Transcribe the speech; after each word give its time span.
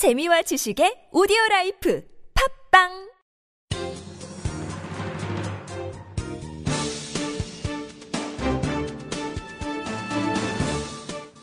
재미와 0.00 0.40
지식의 0.40 1.12
오디오 1.12 1.36
라이프 1.50 2.02
팟빵! 2.32 2.88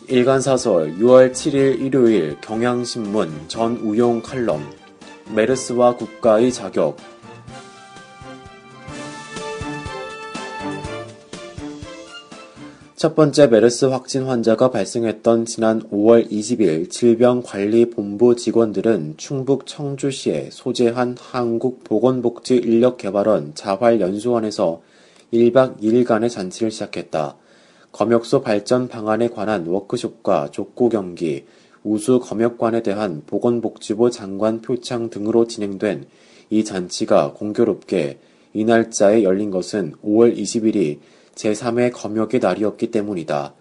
일간사설 0.07 0.95
6월 0.97 1.33
7일 1.33 1.79
일요일 1.79 2.41
경향신문 2.41 3.47
전우용 3.47 4.23
칼럼 4.23 4.67
메르스와 5.35 5.95
국가의 5.95 6.51
자격 6.51 6.97
첫 12.97 13.15
번째 13.15 13.45
메르스 13.45 13.85
확진 13.85 14.23
환자가 14.23 14.71
발생했던 14.71 15.45
지난 15.45 15.83
5월 15.91 16.31
20일 16.31 16.89
질병관리본부 16.89 18.35
직원들은 18.35 19.17
충북 19.17 19.67
청주시에 19.67 20.49
소재한 20.51 21.15
한국보건복지인력개발원 21.19 23.51
자활연수원에서 23.53 24.81
1박 25.31 25.79
2일간의 25.79 26.31
잔치를 26.31 26.71
시작했다. 26.71 27.37
검역소 27.91 28.41
발전 28.41 28.87
방안에 28.87 29.27
관한 29.27 29.67
워크숍과 29.67 30.49
족구 30.49 30.89
경기, 30.89 31.45
우수 31.83 32.19
검역관에 32.19 32.81
대한 32.81 33.21
보건복지부 33.27 34.09
장관 34.09 34.63
표창 34.63 35.11
등으로 35.11 35.45
진행된 35.45 36.07
이 36.49 36.63
잔치가 36.63 37.33
공교롭게 37.33 38.17
이 38.53 38.65
날짜에 38.65 39.21
열린 39.21 39.51
것은 39.51 39.93
5월 40.03 40.35
20일이 40.35 40.97
제3회 41.37 41.91
검역의 41.93 42.39
날이었기 42.41 42.91
때문이다. 42.91 43.53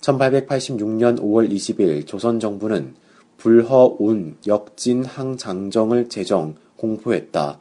1886년 0.00 1.20
5월 1.20 1.50
20일 1.50 2.06
조선 2.06 2.40
정부는 2.40 2.94
불허운 3.36 4.36
역진 4.46 5.04
항 5.04 5.36
장정을 5.36 6.08
제정 6.08 6.54
공포했다. 6.76 7.60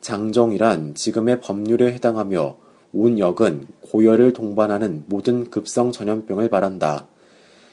장정이란 0.00 0.94
지금의 0.94 1.40
법률에 1.40 1.92
해당하며 1.92 2.56
운역은 2.92 3.66
고열을 3.80 4.32
동반하는 4.32 5.04
모든 5.06 5.48
급성 5.50 5.92
전염병을 5.92 6.48
말한다. 6.50 7.06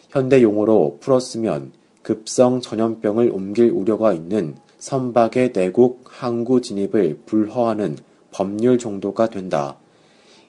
현대 0.09 0.41
용어로 0.41 0.97
풀었으면 1.01 1.71
급성 2.01 2.61
전염병을 2.61 3.29
옮길 3.31 3.71
우려가 3.71 4.13
있는 4.13 4.55
선박의 4.77 5.53
내국 5.53 6.03
항구 6.05 6.61
진입을 6.61 7.19
불허하는 7.25 7.97
법률 8.31 8.77
정도가 8.77 9.29
된다. 9.29 9.77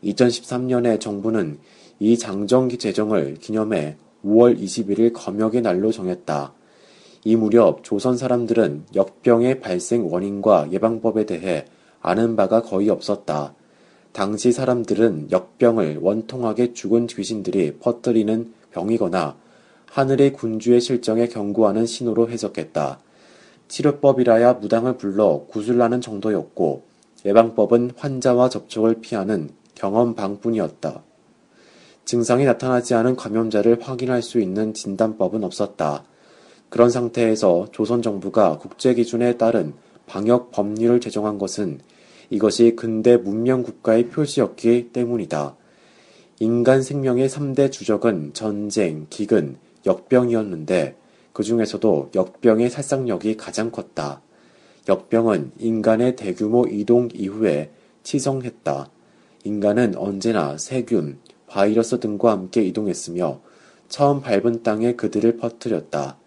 2013년에 0.05 1.01
정부는 1.01 1.59
이 1.99 2.17
장정기 2.17 2.79
제정을 2.79 3.35
기념해 3.35 3.97
5월 4.25 4.59
21일 4.59 5.13
검역의 5.15 5.63
날로 5.63 5.93
정했다. 5.93 6.55
이 7.25 7.37
무렵 7.37 7.85
조선 7.85 8.17
사람들은 8.17 8.87
역병의 8.95 9.61
발생 9.61 10.11
원인과 10.11 10.69
예방법에 10.73 11.27
대해 11.27 11.67
아는 12.01 12.37
바가 12.37 12.63
거의 12.63 12.89
없었다. 12.89 13.55
당시 14.13 14.53
사람들은 14.53 15.29
역병을 15.31 15.99
원통하게 16.01 16.73
죽은 16.73 17.07
귀신들이 17.07 17.77
퍼뜨리는 17.79 18.53
병이거나 18.71 19.37
하늘의 19.87 20.33
군주의 20.33 20.81
실정에 20.81 21.27
경고하는 21.29 21.85
신호로 21.85 22.31
해석했다. 22.31 23.01
치료법이라야 23.69 24.55
무당을 24.55 24.97
불러 24.97 25.45
구슬라는 25.49 26.01
정도였고 26.01 26.85
예방법은 27.25 27.93
환자와 27.97 28.49
접촉을 28.49 29.01
피하는 29.01 29.51
경험 29.81 30.15
방뿐이었다. 30.15 31.03
증상이 32.05 32.45
나타나지 32.45 32.93
않은 32.93 33.17
감염자를 33.17 33.81
확인할 33.81 34.21
수 34.21 34.39
있는 34.39 34.75
진단법은 34.75 35.43
없었다. 35.43 36.05
그런 36.69 36.91
상태에서 36.91 37.69
조선 37.73 38.03
정부가 38.03 38.59
국제 38.59 38.93
기준에 38.93 39.39
따른 39.39 39.73
방역 40.05 40.51
법률을 40.51 41.01
제정한 41.01 41.39
것은 41.39 41.81
이것이 42.29 42.77
근대 42.77 43.17
문명 43.17 43.63
국가의 43.63 44.11
표시였기 44.11 44.91
때문이다. 44.93 45.57
인간 46.41 46.83
생명의 46.83 47.31
3대 47.31 47.73
주적은 47.73 48.35
전쟁, 48.35 49.07
기근, 49.09 49.57
역병이었는데 49.87 50.95
그 51.33 51.43
중에서도 51.43 52.11
역병의 52.15 52.69
살상력이 52.69 53.39
가장 53.39 53.71
컸다. 53.71 54.21
역병은 54.91 55.53
인간의 55.59 56.17
대규모 56.17 56.67
이동 56.67 57.09
이후에 57.15 57.71
치성했다. 58.03 58.91
인간은 59.45 59.97
언제나 59.97 60.59
세균, 60.59 61.19
바이러스 61.47 61.99
등과 61.99 62.31
함께 62.31 62.63
이동했으며 62.63 63.41
처음 63.89 64.21
밟은 64.21 64.63
땅에 64.63 64.95
그들을 64.95 65.37
퍼뜨렸다. 65.39 66.19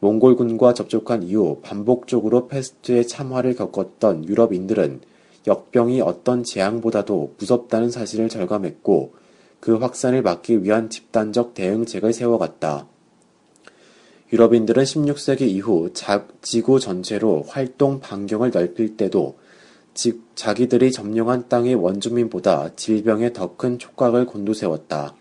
몽골군과 0.00 0.74
접촉한 0.74 1.22
이후 1.22 1.60
반복적으로 1.62 2.48
패스트의 2.48 3.06
참화를 3.06 3.54
겪었던 3.56 4.26
유럽인들은 4.26 5.00
역병이 5.46 6.00
어떤 6.00 6.42
재앙보다도 6.42 7.34
무섭다는 7.38 7.90
사실을 7.90 8.28
절감했고 8.28 9.14
그 9.60 9.76
확산을 9.76 10.22
막기 10.22 10.64
위한 10.64 10.90
집단적 10.90 11.54
대응책을 11.54 12.12
세워갔다. 12.12 12.88
유럽인들은 14.32 14.82
16세기 14.82 15.42
이후 15.42 15.90
자, 15.92 16.26
지구 16.42 16.80
전체로 16.80 17.42
활동 17.42 18.00
반경을 18.00 18.50
넓힐 18.50 18.96
때도 18.96 19.38
즉 19.96 20.20
자기들이 20.34 20.92
점령한 20.92 21.48
땅의 21.48 21.74
원주민보다 21.74 22.76
질병에 22.76 23.32
더 23.32 23.56
큰 23.56 23.78
촉각을 23.78 24.26
곤두세웠다. 24.26 25.14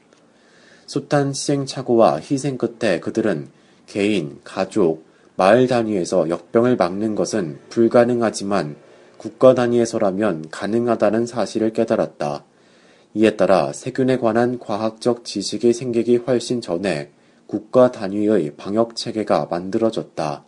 숱한 0.86 1.32
시행착오와 1.32 2.20
희생 2.20 2.58
끝에 2.58 3.00
그들은 3.00 3.48
개인, 3.88 4.42
가족, 4.44 5.06
마을 5.38 5.68
단위에서 5.68 6.28
역병을 6.28 6.76
막는 6.76 7.16
것은 7.16 7.58
불가능하지만 7.70 8.76
국가 9.18 9.56
단위에서라면 9.56 10.50
가능하다는 10.52 11.26
사실을 11.26 11.72
깨달았다. 11.72 12.44
이에 13.14 13.38
따라 13.38 13.72
세균에 13.72 14.18
관한 14.18 14.60
과학적 14.60 15.24
지식이 15.24 15.72
생기기 15.72 16.18
훨씬 16.18 16.60
전에 16.60 17.12
국가 17.48 17.94
단위의 17.94 18.56
방역 18.58 18.98
체계가 18.98 19.48
만들어졌다. 19.50 20.44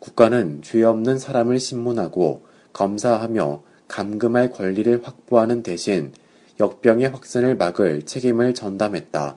국가는 0.00 0.62
죄 0.62 0.82
없는 0.82 1.20
사람을 1.20 1.60
신문하고 1.60 2.50
검사하며 2.72 3.62
감금할 3.88 4.50
권리를 4.50 5.02
확보하는 5.02 5.62
대신 5.62 6.12
역병의 6.60 7.10
확산을 7.10 7.56
막을 7.56 8.02
책임을 8.02 8.54
전담했다. 8.54 9.36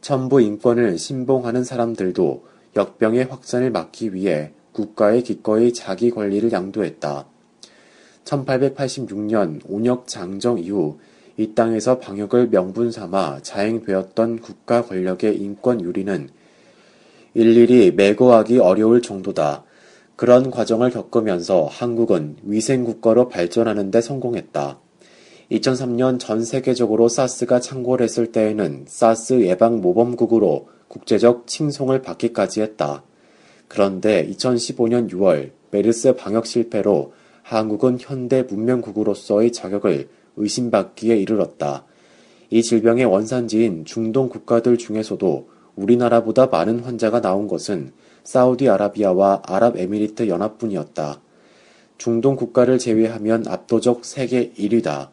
천부 0.00 0.40
인권을 0.40 0.98
신봉하는 0.98 1.64
사람들도 1.64 2.44
역병의 2.76 3.24
확산을 3.24 3.70
막기 3.70 4.14
위해 4.14 4.52
국가에 4.72 5.22
기꺼이 5.22 5.72
자기 5.72 6.10
권리를 6.10 6.52
양도했다. 6.52 7.26
1886년 8.24 9.60
온역 9.66 10.06
장정 10.08 10.58
이후 10.58 10.98
이 11.36 11.54
땅에서 11.54 11.98
방역을 11.98 12.48
명분 12.50 12.90
삼아 12.90 13.40
자행되었던 13.42 14.40
국가 14.40 14.82
권력의 14.82 15.36
인권 15.36 15.80
유리는 15.80 16.28
일일이 17.34 17.92
매거하기 17.92 18.58
어려울 18.58 19.02
정도다. 19.02 19.64
그런 20.16 20.50
과정을 20.50 20.90
겪으면서 20.90 21.66
한국은 21.66 22.36
위생국가로 22.42 23.28
발전하는 23.28 23.90
데 23.90 24.00
성공했다. 24.00 24.80
2003년 25.52 26.18
전 26.18 26.42
세계적으로 26.42 27.08
사스가 27.08 27.60
창궐했을 27.60 28.32
때에는 28.32 28.86
사스 28.88 29.42
예방 29.42 29.80
모범국으로 29.80 30.68
국제적 30.88 31.46
칭송을 31.46 32.02
받기까지 32.02 32.62
했다. 32.62 33.04
그런데 33.68 34.26
2015년 34.28 35.10
6월 35.10 35.50
메르스 35.70 36.16
방역 36.16 36.46
실패로 36.46 37.12
한국은 37.42 37.98
현대 38.00 38.42
문명국으로서의 38.42 39.52
자격을 39.52 40.08
의심받기에 40.36 41.16
이르렀다. 41.16 41.84
이 42.50 42.62
질병의 42.62 43.04
원산지인 43.04 43.84
중동 43.84 44.28
국가들 44.28 44.78
중에서도 44.78 45.48
우리나라보다 45.76 46.46
많은 46.46 46.80
환자가 46.80 47.20
나온 47.20 47.46
것은 47.48 47.92
사우디아라비아와 48.26 49.42
아랍에미리트 49.46 50.28
연합뿐이었다. 50.28 51.20
중동 51.96 52.36
국가를 52.36 52.78
제외하면 52.78 53.46
압도적 53.46 54.04
세계 54.04 54.52
1위다. 54.52 55.10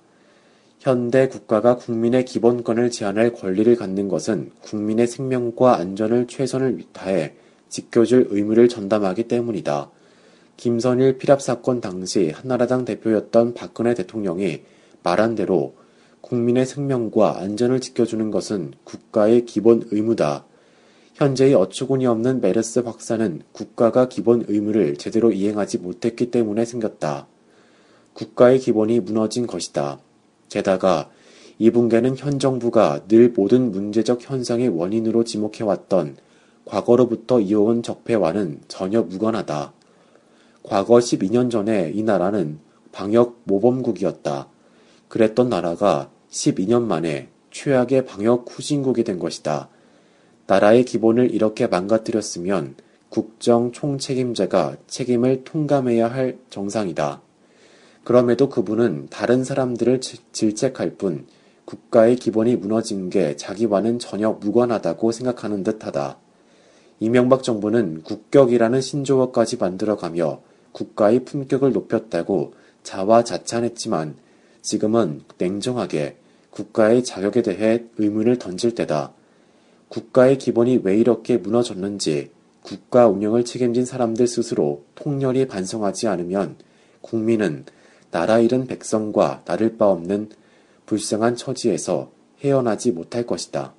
현대 0.79 1.29
국가가 1.29 1.77
국민의 1.77 2.25
기본권을 2.25 2.91
제한할 2.91 3.31
권리를 3.31 3.73
갖는 3.75 4.09
것은 4.09 4.51
국민의 4.61 5.07
생명과 5.07 5.77
안전을 5.77 6.27
최선을 6.27 6.83
다해 6.91 7.35
지켜줄 7.69 8.27
의무를 8.31 8.67
전담하기 8.67 9.27
때문이다. 9.27 9.89
김선일 10.57 11.17
피랍 11.17 11.41
사건 11.41 11.81
당시 11.81 12.31
한나라당 12.31 12.83
대표였던 12.83 13.53
박근혜 13.53 13.93
대통령이 13.93 14.61
말한 15.03 15.35
대로 15.35 15.75
국민의 16.21 16.65
생명과 16.65 17.39
안전을 17.39 17.79
지켜주는 17.79 18.31
것은 18.31 18.73
국가의 18.83 19.45
기본 19.45 19.87
의무다. 19.91 20.45
현재의 21.13 21.53
어처구니 21.53 22.07
없는 22.07 22.41
메르스 22.41 22.79
확산은 22.79 23.43
국가가 23.51 24.09
기본 24.09 24.45
의무를 24.47 24.97
제대로 24.97 25.31
이행하지 25.31 25.77
못했기 25.77 26.31
때문에 26.31 26.65
생겼다. 26.65 27.27
국가의 28.13 28.59
기본이 28.59 28.99
무너진 28.99 29.45
것이다. 29.45 29.99
게다가 30.49 31.09
이 31.59 31.69
붕괴는 31.69 32.17
현 32.17 32.39
정부가 32.39 33.05
늘 33.07 33.29
모든 33.29 33.71
문제적 33.71 34.27
현상의 34.27 34.69
원인으로 34.69 35.23
지목해왔던 35.23 36.17
과거로부터 36.65 37.39
이어온 37.39 37.83
적폐와는 37.83 38.61
전혀 38.67 39.03
무관하다. 39.03 39.73
과거 40.63 40.95
12년 40.95 41.51
전에 41.51 41.91
이 41.93 42.01
나라는 42.01 42.59
방역 42.91 43.41
모범국이었다. 43.43 44.47
그랬던 45.09 45.49
나라가 45.49 46.09
12년 46.31 46.83
만에 46.83 47.29
최악의 47.51 48.05
방역 48.05 48.45
후진국이 48.49 49.03
된 49.03 49.19
것이다. 49.19 49.69
나라의 50.47 50.85
기본을 50.85 51.33
이렇게 51.33 51.67
망가뜨렸으면 51.67 52.75
국정 53.09 53.71
총책임자가 53.71 54.77
책임을 54.87 55.43
통감해야 55.43 56.11
할 56.11 56.37
정상이다. 56.49 57.21
그럼에도 58.03 58.49
그분은 58.49 59.07
다른 59.09 59.43
사람들을 59.43 60.01
질책할 60.31 60.95
뿐 60.97 61.25
국가의 61.65 62.17
기본이 62.17 62.55
무너진 62.55 63.09
게 63.09 63.35
자기와는 63.37 63.99
전혀 63.99 64.31
무관하다고 64.31 65.11
생각하는 65.11 65.63
듯 65.63 65.85
하다. 65.85 66.17
이명박 66.99 67.43
정부는 67.43 68.01
국격이라는 68.03 68.81
신조어까지 68.81 69.57
만들어가며 69.57 70.41
국가의 70.71 71.23
품격을 71.23 71.71
높였다고 71.71 72.53
자화자찬했지만 72.83 74.15
지금은 74.61 75.21
냉정하게 75.37 76.17
국가의 76.49 77.03
자격에 77.03 77.41
대해 77.41 77.83
의문을 77.97 78.39
던질 78.39 78.75
때다. 78.75 79.13
국가의 79.93 80.39
기본이 80.39 80.79
왜 80.81 80.97
이렇게 80.97 81.37
무너졌는지 81.37 82.31
국가 82.63 83.07
운영을 83.07 83.45
책임진 83.45 83.85
사람들 83.85 84.25
스스로 84.25 84.83
통렬히 84.95 85.47
반성하지 85.47 86.07
않으면 86.07 86.55
국민은 87.01 87.65
나라 88.09 88.39
잃은 88.39 88.65
백성과 88.65 89.43
나를 89.45 89.77
바 89.77 89.85
없는 89.85 90.29
불쌍한 90.87 91.35
처지에서 91.35 92.11
헤어나지 92.43 92.91
못할 92.91 93.27
것이다. 93.27 93.75